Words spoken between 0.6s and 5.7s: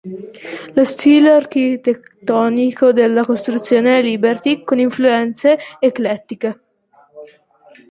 Lo stile architettonico della costruzione è liberty con influenze